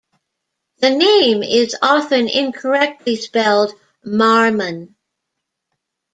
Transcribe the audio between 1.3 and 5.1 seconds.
is often incorrectly spelled "Marmon".